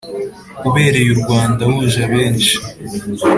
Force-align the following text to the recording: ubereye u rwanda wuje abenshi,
ubereye 0.67 1.09
u 1.15 1.17
rwanda 1.23 1.61
wuje 1.71 1.99
abenshi, 2.07 2.53